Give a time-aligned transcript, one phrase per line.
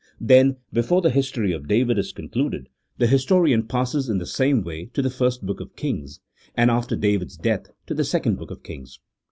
[0.19, 4.85] Then, before the history of David is concluded, the historian passes in the same way
[4.95, 6.21] to the first book of Kings,
[6.55, 8.97] and, after David's death, to the second book of Kings.